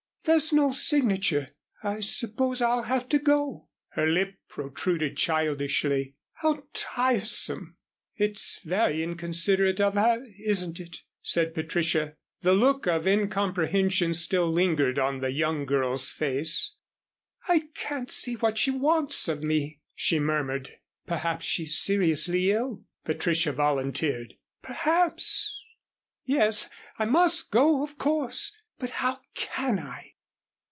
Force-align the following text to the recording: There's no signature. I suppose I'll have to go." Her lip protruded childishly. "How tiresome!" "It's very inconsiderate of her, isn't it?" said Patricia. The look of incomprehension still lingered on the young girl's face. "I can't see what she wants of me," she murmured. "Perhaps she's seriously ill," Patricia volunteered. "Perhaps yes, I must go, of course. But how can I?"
There's 0.23 0.53
no 0.53 0.71
signature. 0.71 1.49
I 1.81 1.99
suppose 2.01 2.61
I'll 2.61 2.83
have 2.83 3.09
to 3.09 3.17
go." 3.17 3.69
Her 3.93 4.05
lip 4.05 4.35
protruded 4.49 5.17
childishly. 5.17 6.13
"How 6.33 6.65
tiresome!" 6.73 7.77
"It's 8.17 8.59
very 8.63 9.01
inconsiderate 9.01 9.81
of 9.81 9.95
her, 9.95 10.23
isn't 10.45 10.79
it?" 10.79 10.97
said 11.23 11.55
Patricia. 11.55 12.17
The 12.41 12.53
look 12.53 12.85
of 12.85 13.07
incomprehension 13.07 14.13
still 14.13 14.51
lingered 14.51 14.99
on 14.99 15.21
the 15.21 15.31
young 15.31 15.65
girl's 15.65 16.11
face. 16.11 16.75
"I 17.47 17.69
can't 17.73 18.11
see 18.11 18.35
what 18.35 18.59
she 18.59 18.69
wants 18.69 19.27
of 19.27 19.41
me," 19.41 19.79
she 19.95 20.19
murmured. 20.19 20.77
"Perhaps 21.07 21.47
she's 21.47 21.79
seriously 21.79 22.51
ill," 22.51 22.83
Patricia 23.05 23.53
volunteered. 23.53 24.35
"Perhaps 24.61 25.59
yes, 26.23 26.69
I 26.99 27.05
must 27.05 27.49
go, 27.49 27.81
of 27.81 27.97
course. 27.97 28.55
But 28.77 28.91
how 28.91 29.21
can 29.33 29.79
I?" 29.79 30.09